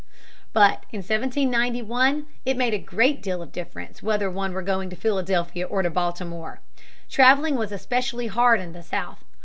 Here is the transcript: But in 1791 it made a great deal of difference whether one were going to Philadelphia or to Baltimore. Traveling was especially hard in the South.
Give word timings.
But 0.51 0.83
in 0.91 1.01
1791 1.03 2.25
it 2.43 2.57
made 2.57 2.73
a 2.73 2.79
great 2.79 3.21
deal 3.21 3.43
of 3.43 3.51
difference 3.51 4.01
whether 4.01 4.31
one 4.31 4.51
were 4.51 4.63
going 4.63 4.89
to 4.89 4.95
Philadelphia 4.95 5.63
or 5.63 5.83
to 5.83 5.91
Baltimore. 5.91 6.59
Traveling 7.07 7.55
was 7.55 7.71
especially 7.71 8.25
hard 8.25 8.59
in 8.59 8.73
the 8.73 8.81
South. 8.81 9.23